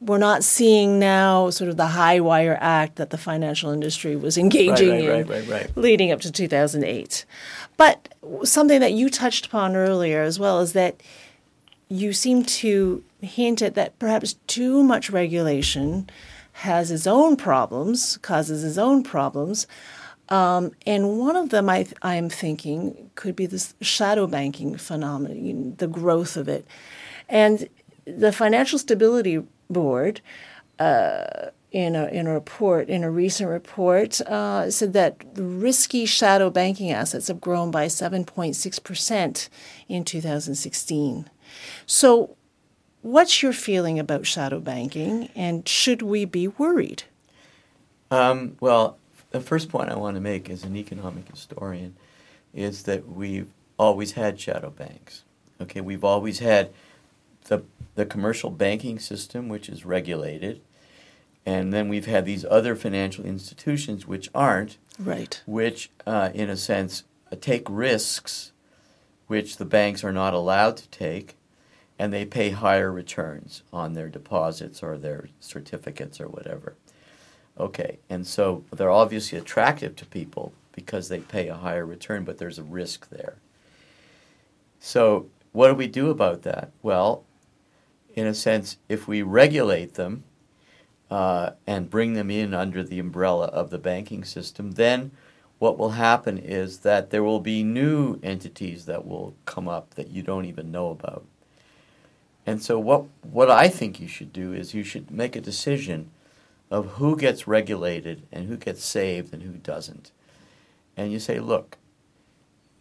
we're 0.00 0.18
not 0.18 0.42
seeing 0.42 0.98
now 0.98 1.48
sort 1.48 1.70
of 1.70 1.76
the 1.76 1.86
high 1.86 2.18
wire 2.18 2.58
act 2.60 2.96
that 2.96 3.10
the 3.10 3.18
financial 3.18 3.70
industry 3.70 4.16
was 4.16 4.36
engaging 4.36 4.90
right, 4.90 5.00
in 5.00 5.08
right, 5.08 5.28
right, 5.28 5.48
right. 5.48 5.76
leading 5.76 6.10
up 6.10 6.20
to 6.20 6.32
2008. 6.32 7.24
But 7.76 8.08
something 8.42 8.80
that 8.80 8.92
you 8.92 9.08
touched 9.08 9.46
upon 9.46 9.76
earlier 9.76 10.22
as 10.22 10.40
well 10.40 10.58
is 10.58 10.72
that 10.72 11.00
you 11.88 12.12
seem 12.12 12.42
to 12.44 13.04
hint 13.20 13.62
at 13.62 13.74
that 13.76 13.96
perhaps 14.00 14.34
too 14.48 14.82
much 14.82 15.08
regulation 15.08 16.10
has 16.58 16.88
his 16.88 17.06
own 17.06 17.36
problems, 17.36 18.16
causes 18.18 18.62
his 18.62 18.78
own 18.78 19.04
problems. 19.04 19.68
Um, 20.28 20.72
and 20.84 21.16
one 21.16 21.36
of 21.36 21.50
them 21.50 21.70
I, 21.70 21.86
I'm 22.02 22.28
thinking 22.28 23.10
could 23.14 23.36
be 23.36 23.46
this 23.46 23.74
shadow 23.80 24.26
banking 24.26 24.76
phenomenon, 24.76 25.76
the 25.78 25.86
growth 25.86 26.36
of 26.36 26.48
it. 26.48 26.66
And 27.28 27.68
the 28.06 28.32
Financial 28.32 28.76
Stability 28.78 29.44
Board, 29.70 30.20
uh, 30.80 31.50
in 31.70 31.94
a, 31.94 32.06
in 32.06 32.26
a 32.26 32.32
report, 32.32 32.88
in 32.88 33.04
a 33.04 33.10
recent 33.10 33.48
report, 33.48 34.20
uh, 34.22 34.68
said 34.68 34.94
that 34.94 35.22
risky 35.36 36.06
shadow 36.06 36.50
banking 36.50 36.90
assets 36.90 37.28
have 37.28 37.40
grown 37.40 37.70
by 37.70 37.86
7.6% 37.86 39.48
in 39.88 40.04
2016. 40.04 41.30
So, 41.86 42.36
what's 43.02 43.42
your 43.42 43.52
feeling 43.52 43.98
about 43.98 44.26
shadow 44.26 44.60
banking, 44.60 45.30
and 45.34 45.68
should 45.68 46.02
we 46.02 46.24
be 46.24 46.48
worried? 46.48 47.04
Um, 48.10 48.56
well, 48.60 48.98
the 49.30 49.40
first 49.40 49.68
point 49.68 49.90
I 49.90 49.96
want 49.96 50.16
to 50.16 50.20
make 50.20 50.48
as 50.48 50.64
an 50.64 50.76
economic 50.76 51.28
historian 51.28 51.96
is 52.54 52.84
that 52.84 53.08
we've 53.08 53.48
always 53.78 54.12
had 54.12 54.40
shadow 54.40 54.70
banks. 54.70 55.24
Okay, 55.60 55.80
we've 55.80 56.04
always 56.04 56.38
had 56.38 56.70
the 57.44 57.62
the 57.94 58.06
commercial 58.06 58.50
banking 58.50 58.98
system, 58.98 59.48
which 59.48 59.68
is 59.68 59.84
regulated, 59.84 60.60
and 61.44 61.72
then 61.72 61.88
we've 61.88 62.06
had 62.06 62.24
these 62.24 62.44
other 62.44 62.76
financial 62.76 63.24
institutions 63.24 64.06
which 64.06 64.28
aren't, 64.34 64.78
right? 64.98 65.42
Which, 65.46 65.90
uh, 66.06 66.30
in 66.32 66.48
a 66.48 66.56
sense, 66.56 67.02
take 67.40 67.64
risks, 67.68 68.52
which 69.26 69.56
the 69.56 69.64
banks 69.64 70.04
are 70.04 70.12
not 70.12 70.32
allowed 70.32 70.76
to 70.76 70.88
take, 70.88 71.36
and 71.98 72.12
they 72.12 72.24
pay 72.24 72.50
higher 72.50 72.92
returns 72.92 73.62
on 73.72 73.94
their 73.94 74.08
deposits 74.08 74.82
or 74.82 74.96
their 74.96 75.28
certificates 75.40 76.20
or 76.20 76.28
whatever. 76.28 76.76
Okay, 77.58 77.98
and 78.08 78.26
so 78.26 78.64
they're 78.72 78.90
obviously 78.90 79.38
attractive 79.38 79.96
to 79.96 80.06
people 80.06 80.52
because 80.72 81.08
they 81.08 81.18
pay 81.18 81.48
a 81.48 81.56
higher 81.56 81.84
return, 81.84 82.24
but 82.24 82.38
there's 82.38 82.58
a 82.58 82.62
risk 82.62 83.08
there. 83.08 83.36
So, 84.78 85.26
what 85.50 85.68
do 85.68 85.74
we 85.74 85.88
do 85.88 86.08
about 86.10 86.42
that? 86.42 86.70
Well, 86.82 87.24
in 88.14 88.26
a 88.26 88.34
sense, 88.34 88.76
if 88.88 89.08
we 89.08 89.22
regulate 89.22 89.94
them 89.94 90.22
uh, 91.10 91.50
and 91.66 91.90
bring 91.90 92.12
them 92.12 92.30
in 92.30 92.54
under 92.54 92.84
the 92.84 93.00
umbrella 93.00 93.46
of 93.46 93.70
the 93.70 93.78
banking 93.78 94.24
system, 94.24 94.72
then 94.72 95.10
what 95.58 95.78
will 95.78 95.90
happen 95.90 96.38
is 96.38 96.78
that 96.80 97.10
there 97.10 97.24
will 97.24 97.40
be 97.40 97.64
new 97.64 98.20
entities 98.22 98.84
that 98.86 99.04
will 99.04 99.34
come 99.46 99.66
up 99.66 99.94
that 99.94 100.08
you 100.10 100.22
don't 100.22 100.44
even 100.44 100.70
know 100.70 100.90
about. 100.90 101.24
And 102.48 102.62
so, 102.62 102.78
what, 102.78 103.04
what 103.20 103.50
I 103.50 103.68
think 103.68 104.00
you 104.00 104.08
should 104.08 104.32
do 104.32 104.54
is 104.54 104.72
you 104.72 104.82
should 104.82 105.10
make 105.10 105.36
a 105.36 105.40
decision 105.42 106.10
of 106.70 106.92
who 106.92 107.14
gets 107.14 107.46
regulated 107.46 108.22
and 108.32 108.48
who 108.48 108.56
gets 108.56 108.82
saved 108.82 109.34
and 109.34 109.42
who 109.42 109.52
doesn't. 109.52 110.12
And 110.96 111.12
you 111.12 111.18
say, 111.18 111.40
look, 111.40 111.76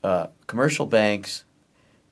uh, 0.05 0.27
commercial 0.47 0.85
banks 0.85 1.43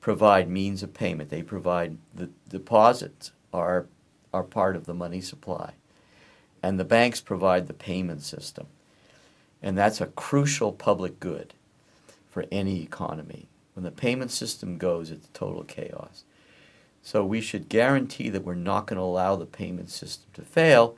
provide 0.01 0.49
means 0.49 0.83
of 0.83 0.93
payment. 0.93 1.29
They 1.29 1.41
provide 1.41 1.97
the 2.13 2.29
deposits 2.49 3.31
are 3.53 3.85
are 4.33 4.43
part 4.43 4.75
of 4.75 4.85
the 4.85 4.93
money 4.93 5.21
supply, 5.21 5.75
and 6.61 6.77
the 6.77 6.83
banks 6.83 7.21
provide 7.21 7.67
the 7.67 7.73
payment 7.73 8.21
system, 8.21 8.67
and 9.63 9.77
that's 9.77 10.01
a 10.01 10.07
crucial 10.07 10.73
public 10.73 11.21
good 11.21 11.53
for 12.29 12.43
any 12.51 12.83
economy. 12.83 13.47
When 13.75 13.85
the 13.85 13.91
payment 13.91 14.31
system 14.31 14.77
goes, 14.77 15.09
it's 15.09 15.29
total 15.33 15.63
chaos. 15.63 16.25
So 17.05 17.23
we 17.23 17.39
should 17.39 17.69
guarantee 17.69 18.29
that 18.29 18.43
we're 18.43 18.55
not 18.55 18.87
going 18.87 18.97
to 18.97 19.03
allow 19.03 19.35
the 19.35 19.45
payment 19.45 19.89
system 19.91 20.27
to 20.33 20.41
fail 20.41 20.97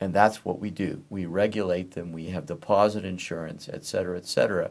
and 0.00 0.14
that's 0.14 0.44
what 0.44 0.60
we 0.60 0.70
do. 0.70 1.02
We 1.10 1.26
regulate 1.26 1.92
them. 1.92 2.12
We 2.12 2.26
have 2.26 2.46
deposit 2.46 3.04
insurance, 3.04 3.68
et 3.68 3.84
cetera, 3.84 4.16
et 4.16 4.26
cetera. 4.26 4.70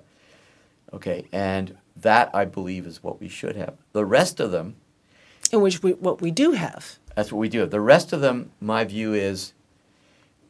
Okay, 0.94 1.26
and 1.32 1.78
that 1.98 2.30
I 2.34 2.46
believe 2.46 2.86
is 2.86 3.04
what 3.04 3.20
we 3.20 3.28
should 3.28 3.56
have. 3.56 3.76
The 3.92 4.06
rest 4.06 4.40
of 4.40 4.52
them, 4.52 4.76
in 5.52 5.62
which 5.62 5.84
we 5.84 5.94
what 5.94 6.22
we 6.22 6.32
do 6.32 6.52
have. 6.52 6.98
That's 7.16 7.32
what 7.32 7.40
we 7.40 7.50
do. 7.50 7.66
The 7.66 7.82
rest 7.82 8.14
of 8.14 8.22
them, 8.22 8.52
my 8.62 8.86
view 8.86 9.14
is 9.14 9.54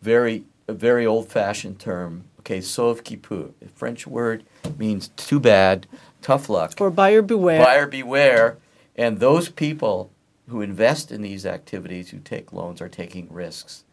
very 0.01 0.43
a 0.67 0.73
very 0.73 1.05
old-fashioned 1.05 1.79
term. 1.79 2.25
Okay, 2.41 2.61
sauve 2.61 3.03
qui 3.03 3.17
peut. 3.17 3.53
The 3.59 3.69
French 3.69 4.05
word 4.05 4.43
means 4.77 5.09
too 5.17 5.39
bad, 5.39 5.87
tough 6.21 6.49
luck. 6.49 6.73
Or 6.79 6.91
buyer 6.91 7.21
beware. 7.21 7.63
Buyer 7.63 7.87
beware. 7.87 8.57
And 8.97 9.19
those 9.19 9.49
people 9.49 10.11
who 10.49 10.61
invest 10.61 11.11
in 11.11 11.21
these 11.21 11.45
activities, 11.45 12.09
who 12.09 12.19
take 12.19 12.53
loans, 12.53 12.81
are 12.81 12.89
taking 12.89 13.31
risks 13.31 13.83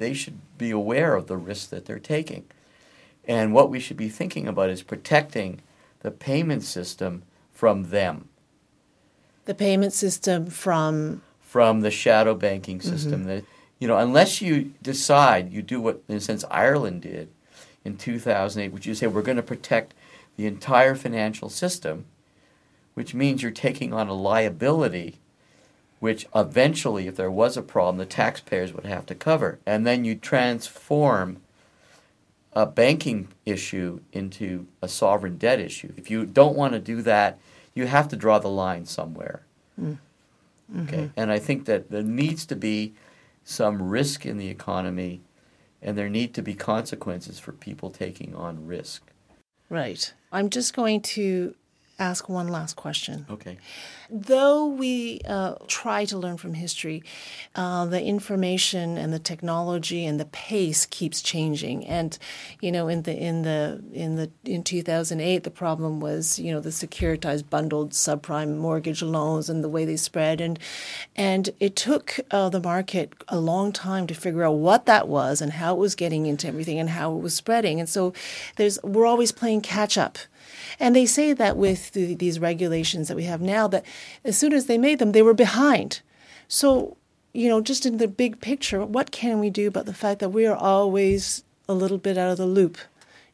they 0.00 0.14
should 0.14 0.40
be 0.58 0.72
aware 0.72 1.14
of 1.14 1.28
the 1.28 1.36
risks 1.36 1.66
that 1.66 1.84
they're 1.84 2.00
taking. 2.00 2.44
And 3.28 3.52
what 3.52 3.70
we 3.70 3.78
should 3.78 3.98
be 3.98 4.08
thinking 4.08 4.48
about 4.48 4.70
is 4.70 4.82
protecting 4.82 5.60
the 6.00 6.10
payment 6.10 6.64
system 6.64 7.22
from 7.52 7.90
them. 7.90 8.28
The 9.44 9.54
payment 9.54 9.92
system 9.92 10.46
from 10.46 11.22
from 11.40 11.80
the 11.80 11.90
shadow 11.90 12.34
banking 12.34 12.80
system. 12.80 13.20
Mm-hmm. 13.20 13.28
That 13.28 13.44
you 13.78 13.86
know, 13.86 13.98
unless 13.98 14.40
you 14.40 14.72
decide 14.82 15.52
you 15.52 15.62
do 15.62 15.80
what 15.80 16.02
in 16.08 16.16
a 16.16 16.20
sense 16.20 16.44
Ireland 16.50 17.02
did 17.02 17.28
in 17.84 17.96
2008, 17.96 18.72
which 18.72 18.86
you 18.86 18.94
say 18.94 19.06
we're 19.06 19.22
going 19.22 19.36
to 19.36 19.42
protect 19.42 19.94
the 20.36 20.46
entire 20.46 20.94
financial 20.94 21.50
system, 21.50 22.06
which 22.94 23.14
means 23.14 23.42
you're 23.42 23.50
taking 23.50 23.92
on 23.92 24.08
a 24.08 24.14
liability 24.14 25.18
which 26.00 26.26
eventually, 26.34 27.06
if 27.06 27.14
there 27.14 27.30
was 27.30 27.56
a 27.56 27.62
problem, 27.62 27.98
the 27.98 28.06
taxpayers 28.06 28.72
would 28.72 28.86
have 28.86 29.04
to 29.06 29.14
cover. 29.14 29.58
And 29.66 29.86
then 29.86 30.04
you 30.04 30.14
transform 30.14 31.42
a 32.54 32.66
banking 32.66 33.28
issue 33.46 34.00
into 34.12 34.66
a 34.82 34.88
sovereign 34.88 35.36
debt 35.36 35.60
issue. 35.60 35.92
If 35.96 36.10
you 36.10 36.24
don't 36.24 36.56
want 36.56 36.72
to 36.72 36.80
do 36.80 37.02
that, 37.02 37.38
you 37.74 37.86
have 37.86 38.08
to 38.08 38.16
draw 38.16 38.38
the 38.38 38.48
line 38.48 38.86
somewhere. 38.86 39.42
Mm. 39.80 39.98
hmm 40.72 40.82
Okay, 40.82 41.10
and 41.16 41.30
I 41.30 41.38
think 41.38 41.66
that 41.66 41.90
there 41.90 42.02
needs 42.02 42.46
to 42.46 42.56
be 42.56 42.94
some 43.44 43.82
risk 43.82 44.24
in 44.24 44.38
the 44.38 44.48
economy, 44.48 45.20
and 45.82 45.98
there 45.98 46.08
need 46.08 46.32
to 46.34 46.42
be 46.42 46.54
consequences 46.54 47.38
for 47.38 47.52
people 47.52 47.90
taking 47.90 48.34
on 48.34 48.66
risk. 48.66 49.02
Right. 49.68 50.12
I'm 50.32 50.48
just 50.48 50.74
going 50.74 51.00
to 51.02 51.54
ask 52.00 52.28
one 52.28 52.48
last 52.48 52.74
question. 52.74 53.26
Okay. 53.30 53.58
Though 54.08 54.66
we 54.66 55.20
uh, 55.28 55.54
try 55.68 56.04
to 56.06 56.18
learn 56.18 56.36
from 56.36 56.54
history, 56.54 57.04
uh, 57.54 57.84
the 57.86 58.02
information 58.02 58.98
and 58.98 59.12
the 59.12 59.20
technology 59.20 60.04
and 60.04 60.18
the 60.18 60.24
pace 60.24 60.84
keeps 60.86 61.22
changing. 61.22 61.86
And 61.86 62.18
you 62.60 62.72
know, 62.72 62.88
in 62.88 63.02
the 63.02 63.16
in 63.16 63.42
the 63.42 63.84
in 63.92 64.16
the 64.16 64.30
in 64.44 64.64
2008, 64.64 65.44
the 65.44 65.50
problem 65.50 66.00
was 66.00 66.40
you 66.40 66.50
know 66.52 66.60
the 66.60 66.70
securitized 66.70 67.48
bundled 67.48 67.92
subprime 67.92 68.56
mortgage 68.56 69.02
loans 69.02 69.48
and 69.48 69.62
the 69.62 69.68
way 69.68 69.84
they 69.84 69.96
spread. 69.96 70.40
And 70.40 70.58
and 71.14 71.50
it 71.60 71.76
took 71.76 72.18
uh, 72.32 72.48
the 72.48 72.60
market 72.60 73.12
a 73.28 73.38
long 73.38 73.70
time 73.70 74.06
to 74.08 74.14
figure 74.14 74.42
out 74.42 74.56
what 74.56 74.86
that 74.86 75.06
was 75.06 75.40
and 75.40 75.52
how 75.52 75.74
it 75.74 75.78
was 75.78 75.94
getting 75.94 76.26
into 76.26 76.48
everything 76.48 76.80
and 76.80 76.90
how 76.90 77.14
it 77.14 77.20
was 77.20 77.34
spreading. 77.34 77.78
And 77.78 77.88
so 77.88 78.12
there's 78.56 78.82
we're 78.82 79.06
always 79.06 79.30
playing 79.30 79.60
catch 79.60 79.96
up. 79.96 80.18
And 80.78 80.94
they 80.94 81.06
say 81.06 81.32
that 81.32 81.56
with 81.56 81.92
the, 81.92 82.14
these 82.14 82.38
regulations 82.38 83.08
that 83.08 83.16
we 83.16 83.24
have 83.24 83.40
now, 83.40 83.66
that 83.68 83.84
as 84.24 84.38
soon 84.38 84.52
as 84.52 84.66
they 84.66 84.78
made 84.78 84.98
them, 84.98 85.12
they 85.12 85.22
were 85.22 85.34
behind. 85.34 86.00
So, 86.48 86.96
you 87.32 87.48
know, 87.48 87.60
just 87.60 87.86
in 87.86 87.98
the 87.98 88.08
big 88.08 88.40
picture, 88.40 88.84
what 88.84 89.10
can 89.10 89.40
we 89.40 89.50
do 89.50 89.68
about 89.68 89.86
the 89.86 89.94
fact 89.94 90.20
that 90.20 90.30
we 90.30 90.46
are 90.46 90.56
always 90.56 91.44
a 91.68 91.74
little 91.74 91.98
bit 91.98 92.18
out 92.18 92.30
of 92.30 92.36
the 92.36 92.46
loop 92.46 92.78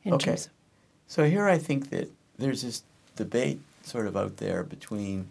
in 0.05 0.14
okay. 0.14 0.26
terms 0.26 0.47
of. 0.47 0.52
So 1.09 1.25
here 1.25 1.49
I 1.49 1.59
think 1.59 1.90
that 1.90 2.11
there's 2.38 2.62
this 2.62 2.83
debate 3.16 3.61
sort 3.83 4.07
of 4.07 4.16
out 4.16 4.37
there 4.38 4.62
between 4.62 5.28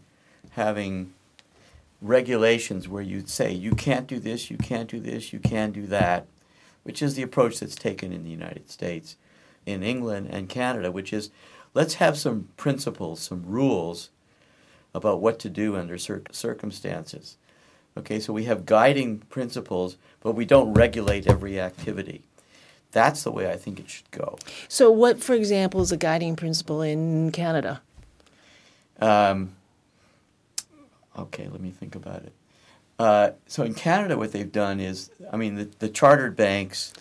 having 0.51 1.13
regulations 2.01 2.87
where 2.87 3.01
you'd 3.01 3.29
say 3.29 3.51
you 3.51 3.71
can't 3.71 4.07
do 4.07 4.19
this, 4.19 4.49
you 4.49 4.57
can't 4.57 4.89
do 4.89 4.99
this, 4.99 5.33
you 5.33 5.39
can 5.39 5.71
do 5.71 5.85
that, 5.87 6.25
which 6.83 7.01
is 7.01 7.15
the 7.15 7.21
approach 7.21 7.59
that's 7.59 7.75
taken 7.75 8.11
in 8.11 8.23
the 8.23 8.29
United 8.29 8.69
States, 8.69 9.17
in 9.65 9.83
England 9.83 10.27
and 10.31 10.49
Canada, 10.49 10.91
which 10.91 11.11
is 11.11 11.29
let's 11.75 11.95
have 11.95 12.17
some 12.17 12.49
principles, 12.57 13.19
some 13.19 13.43
rules 13.45 14.09
about 14.95 15.21
what 15.21 15.37
to 15.39 15.49
do 15.49 15.75
under 15.75 15.99
cir- 15.99 16.23
circumstances. 16.31 17.37
Okay, 17.97 18.19
so 18.19 18.33
we 18.33 18.45
have 18.45 18.65
guiding 18.65 19.19
principles, 19.29 19.97
but 20.21 20.33
we 20.33 20.45
don't 20.45 20.73
regulate 20.73 21.27
every 21.27 21.59
activity. 21.59 22.23
That's 22.91 23.21
the 23.23 23.31
way 23.31 23.51
I 23.51 23.57
think 23.57 23.79
it 23.79 23.89
should 23.89 24.09
go. 24.09 24.37
So, 24.67 24.89
what, 24.89 25.21
for 25.21 25.33
example, 25.33 25.81
is 25.81 25.91
a 25.91 25.97
guiding 25.97 26.35
principle 26.35 26.81
in 26.81 27.31
Canada? 27.31 27.81
Um, 28.99 29.55
Okay, 31.17 31.47
let 31.47 31.61
me 31.61 31.71
think 31.71 31.95
about 31.95 32.23
it. 32.23 32.33
Uh, 32.99 33.31
so 33.47 33.63
in 33.63 33.73
Canada, 33.73 34.17
what 34.17 34.31
they've 34.31 34.51
done 34.51 34.79
is, 34.79 35.11
I 35.31 35.37
mean, 35.37 35.55
the, 35.55 35.69
the 35.79 35.89
chartered 35.89 36.35
banks, 36.35 36.93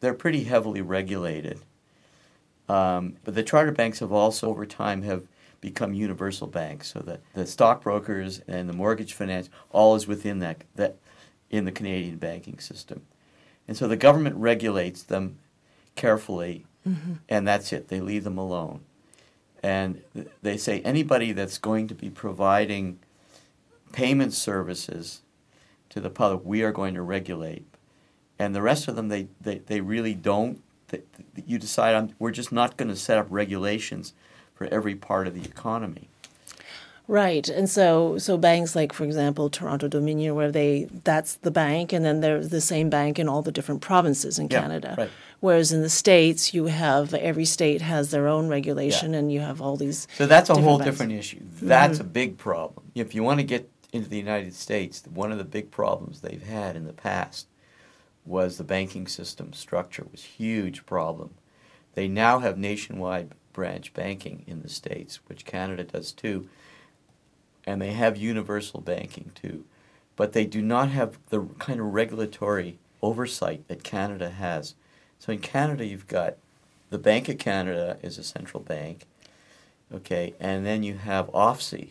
they're 0.00 0.14
pretty 0.14 0.44
heavily 0.44 0.80
regulated. 0.80 1.60
Um, 2.68 3.16
but 3.24 3.34
the 3.34 3.42
charter 3.42 3.72
banks 3.72 3.98
have 4.00 4.12
also, 4.12 4.48
over 4.48 4.64
time, 4.64 5.02
have 5.02 5.28
become 5.60 5.94
universal 5.94 6.46
banks. 6.46 6.92
So 6.92 7.00
that 7.00 7.20
the 7.34 7.46
stockbrokers 7.46 8.40
and 8.46 8.68
the 8.68 8.72
mortgage 8.72 9.12
finance 9.12 9.48
all 9.70 9.94
is 9.94 10.06
within 10.06 10.38
that 10.40 10.64
that 10.74 10.96
in 11.50 11.64
the 11.64 11.72
Canadian 11.72 12.16
banking 12.16 12.58
system, 12.58 13.02
and 13.68 13.76
so 13.76 13.86
the 13.86 13.96
government 13.96 14.36
regulates 14.36 15.02
them 15.02 15.38
carefully, 15.94 16.66
mm-hmm. 16.86 17.14
and 17.28 17.46
that's 17.46 17.72
it. 17.72 17.88
They 17.88 18.00
leave 18.00 18.24
them 18.24 18.38
alone, 18.38 18.80
and 19.62 20.02
th- 20.14 20.28
they 20.42 20.56
say 20.56 20.80
anybody 20.80 21.32
that's 21.32 21.58
going 21.58 21.86
to 21.88 21.94
be 21.94 22.10
providing 22.10 22.98
payment 23.92 24.32
services 24.32 25.22
to 25.90 26.00
the 26.00 26.10
public, 26.10 26.44
we 26.44 26.62
are 26.62 26.72
going 26.72 26.94
to 26.94 27.02
regulate, 27.02 27.64
and 28.38 28.54
the 28.54 28.62
rest 28.62 28.88
of 28.88 28.96
them, 28.96 29.08
they 29.08 29.28
they, 29.40 29.58
they 29.58 29.80
really 29.80 30.14
don't 30.14 30.60
that 31.34 31.48
you 31.48 31.58
decide 31.58 31.94
on, 31.94 32.14
we're 32.18 32.30
just 32.30 32.52
not 32.52 32.76
going 32.76 32.88
to 32.88 32.96
set 32.96 33.18
up 33.18 33.26
regulations 33.30 34.12
for 34.54 34.66
every 34.66 34.94
part 34.94 35.26
of 35.26 35.34
the 35.34 35.44
economy. 35.44 36.08
Right, 37.06 37.46
and 37.50 37.68
so 37.68 38.16
so 38.16 38.38
banks 38.38 38.74
like, 38.74 38.94
for 38.94 39.04
example, 39.04 39.50
Toronto 39.50 39.88
Dominion, 39.88 40.34
where 40.34 40.50
they 40.50 40.88
that's 41.04 41.34
the 41.36 41.50
bank, 41.50 41.92
and 41.92 42.02
then 42.02 42.20
they're 42.20 42.42
the 42.42 42.62
same 42.62 42.88
bank 42.88 43.18
in 43.18 43.28
all 43.28 43.42
the 43.42 43.52
different 43.52 43.82
provinces 43.82 44.38
in 44.38 44.48
yeah, 44.48 44.62
Canada. 44.62 44.94
Right. 44.96 45.10
Whereas 45.40 45.70
in 45.70 45.82
the 45.82 45.90
states, 45.90 46.54
you 46.54 46.64
have 46.66 47.12
every 47.12 47.44
state 47.44 47.82
has 47.82 48.10
their 48.10 48.26
own 48.26 48.48
regulation, 48.48 49.12
yeah. 49.12 49.18
and 49.18 49.30
you 49.30 49.40
have 49.40 49.60
all 49.60 49.76
these. 49.76 50.08
So 50.16 50.26
that's 50.26 50.48
a 50.48 50.54
whole 50.54 50.78
banks. 50.78 50.92
different 50.92 51.12
issue. 51.12 51.40
That's 51.60 51.98
mm-hmm. 51.98 52.06
a 52.06 52.10
big 52.10 52.38
problem. 52.38 52.90
If 52.94 53.14
you 53.14 53.22
want 53.22 53.40
to 53.40 53.44
get 53.44 53.70
into 53.92 54.08
the 54.08 54.16
United 54.16 54.54
States, 54.54 55.02
one 55.12 55.30
of 55.30 55.36
the 55.36 55.44
big 55.44 55.70
problems 55.70 56.22
they've 56.22 56.42
had 56.42 56.74
in 56.74 56.86
the 56.86 56.94
past 56.94 57.48
was 58.24 58.56
the 58.56 58.64
banking 58.64 59.06
system 59.06 59.52
structure 59.52 60.06
was 60.10 60.22
huge 60.22 60.86
problem. 60.86 61.34
They 61.94 62.08
now 62.08 62.40
have 62.40 62.58
nationwide 62.58 63.32
branch 63.52 63.92
banking 63.94 64.44
in 64.46 64.62
the 64.62 64.68
states, 64.68 65.20
which 65.26 65.44
Canada 65.44 65.84
does 65.84 66.12
too, 66.12 66.48
and 67.66 67.80
they 67.80 67.92
have 67.92 68.16
universal 68.16 68.80
banking 68.80 69.32
too, 69.34 69.64
but 70.16 70.32
they 70.32 70.44
do 70.44 70.62
not 70.62 70.90
have 70.90 71.18
the 71.28 71.42
kind 71.58 71.80
of 71.80 71.94
regulatory 71.94 72.78
oversight 73.02 73.66
that 73.68 73.84
Canada 73.84 74.30
has. 74.30 74.74
So 75.18 75.32
in 75.32 75.38
Canada, 75.38 75.84
you've 75.84 76.08
got 76.08 76.36
the 76.90 76.98
Bank 76.98 77.28
of 77.28 77.38
Canada 77.38 77.98
is 78.02 78.18
a 78.18 78.22
central 78.22 78.62
bank, 78.62 79.06
okay, 79.92 80.34
and 80.38 80.64
then 80.64 80.82
you 80.82 80.94
have 80.94 81.30
OSFI, 81.32 81.90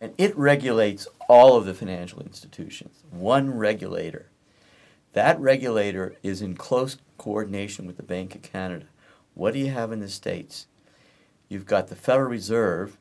and 0.00 0.14
it 0.16 0.36
regulates 0.36 1.06
all 1.28 1.56
of 1.56 1.66
the 1.66 1.74
financial 1.74 2.20
institutions. 2.20 3.02
One 3.10 3.50
regulator 3.50 4.29
that 5.12 5.40
regulator 5.40 6.16
is 6.22 6.40
in 6.40 6.56
close 6.56 6.96
coordination 7.18 7.86
with 7.86 7.96
the 7.96 8.02
Bank 8.02 8.34
of 8.34 8.42
Canada. 8.42 8.86
What 9.34 9.54
do 9.54 9.60
you 9.60 9.70
have 9.70 9.92
in 9.92 10.00
the 10.00 10.08
States? 10.08 10.66
You've 11.48 11.66
got 11.66 11.88
the 11.88 11.96
Federal 11.96 12.30
Reserve, 12.30 12.96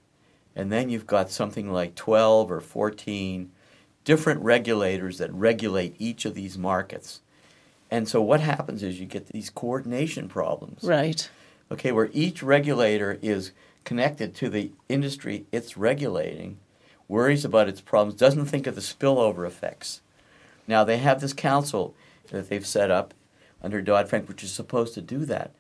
and 0.56 0.72
then 0.72 0.89
you've 0.89 1.08
got 1.08 1.30
something 1.30 1.72
like 1.72 1.96
12 1.96 2.51
or 2.51 2.62
14 2.62 3.51
different 4.04 4.42
regulators 4.42 5.20
that 5.20 5.32
regulate 5.34 5.96
each 6.00 6.25
of 6.25 6.34
these 6.34 6.58
markets. 6.58 7.22
And 7.92 8.08
so 8.08 8.22
what 8.22 8.39
happens 8.39 8.84
is 8.84 9.00
you 9.00 9.06
get 9.06 9.28
these 9.28 9.50
coordination 9.50 10.28
problems. 10.28 10.84
Right. 10.84 11.30
Okay, 11.72 11.92
where 11.92 12.10
each 12.13 12.42
regulator 12.42 13.20
is 13.22 13.51
connected 13.84 14.36
to 14.36 14.50
the 14.50 14.72
industry 14.88 15.46
it's 15.51 15.78
regulating, 15.78 16.58
worries 17.08 17.46
about 17.46 17.70
its 17.70 17.82
problems, 17.82 18.20
doesn't 18.20 18.46
think 18.46 18.68
of 18.68 18.75
the 18.75 18.82
spillover 18.82 19.46
effects. 19.46 20.01
Now, 20.69 20.83
they 20.83 20.99
have 20.99 21.19
this 21.19 21.33
council 21.33 21.95
that 22.29 22.47
they've 22.47 22.65
set 22.65 22.91
up 22.91 23.15
under 23.61 23.81
Dodd 23.81 24.07
Frank, 24.07 24.29
which 24.29 24.43
is 24.43 24.51
supposed 24.51 24.93
to 24.93 25.01
do 25.01 25.25
that. 25.25 25.51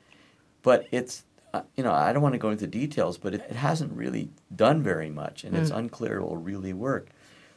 But 0.61 0.87
it's, 0.91 1.25
uh, 1.51 1.63
you 1.75 1.83
know, 1.83 1.91
I 1.91 2.13
don't 2.13 2.21
want 2.21 2.33
to 2.33 2.39
go 2.39 2.51
into 2.51 2.67
details, 2.67 3.17
but 3.17 3.33
it, 3.33 3.41
it 3.49 3.55
hasn't 3.55 3.91
really 3.91 4.29
done 4.55 4.83
very 4.83 5.09
much, 5.09 5.43
and 5.43 5.55
mm. 5.55 5.59
it's 5.59 5.71
unclear 5.71 6.17
it 6.17 6.21
will 6.21 6.37
really 6.37 6.73
work. 6.73 7.09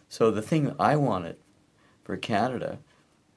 So 0.09 0.31
the 0.31 0.41
thing 0.41 0.75
I 0.81 0.97
wanted 0.97 1.37
for 2.05 2.17
Canada, 2.17 2.79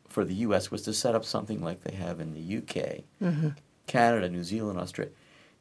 for 0.07 0.23
the 0.23 0.35
U.S., 0.35 0.71
was 0.71 0.83
to 0.83 0.93
set 0.93 1.13
up 1.13 1.25
something 1.25 1.61
like 1.61 1.83
they 1.83 1.95
have 1.95 2.21
in 2.21 2.33
the 2.33 2.39
U.K., 2.39 3.03
mm-hmm. 3.21 3.49
Canada, 3.85 4.29
New 4.29 4.45
Zealand, 4.45 4.79
Australia. 4.79 5.11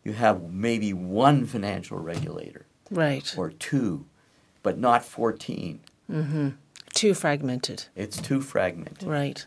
You 0.05 0.13
have 0.13 0.53
maybe 0.53 0.93
one 0.93 1.45
financial 1.45 1.99
regulator, 1.99 2.67
right, 2.89 3.35
or 3.37 3.51
two, 3.51 4.07
but 4.63 4.79
not 4.79 5.05
14 5.05 5.81
mm-hmm. 6.09 6.51
Too 6.95 7.13
fragmented. 7.13 7.87
It's 7.97 8.21
too 8.21 8.41
fragmented. 8.41 9.09
Right. 9.09 9.45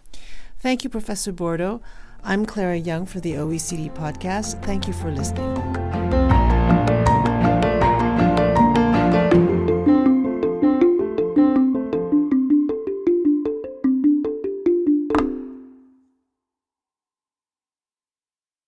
Thank 0.60 0.84
you, 0.84 0.90
Professor 0.90 1.32
Bordo. 1.32 1.82
I'm 2.24 2.46
Clara 2.46 2.76
Young 2.76 3.06
for 3.06 3.20
the 3.20 3.34
OECD 3.34 3.94
podcast. 3.96 4.64
Thank 4.66 4.86
you 4.86 4.94
for 4.94 5.12
listening. 5.12 5.87